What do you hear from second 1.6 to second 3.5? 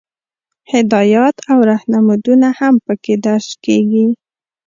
رهنمودونه هم پکې درج